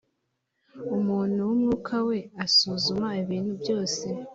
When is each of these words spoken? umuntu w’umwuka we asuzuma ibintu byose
umuntu 0.97 1.39
w’umwuka 1.47 1.95
we 2.07 2.17
asuzuma 2.45 3.07
ibintu 3.23 3.51
byose 3.61 4.05